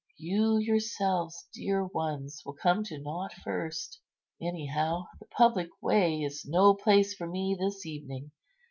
[0.17, 3.99] You yourselves, dear ones, will come to nought first.
[4.41, 8.31] Anyhow, the public way is no place for me this evening.